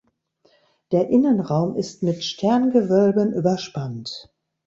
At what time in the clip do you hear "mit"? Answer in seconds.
2.01-2.23